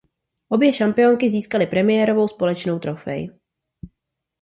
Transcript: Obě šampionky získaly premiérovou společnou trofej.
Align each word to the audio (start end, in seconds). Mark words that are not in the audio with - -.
Obě 0.49 0.73
šampionky 0.73 1.29
získaly 1.29 1.67
premiérovou 1.67 2.27
společnou 2.27 2.79
trofej. 2.79 3.29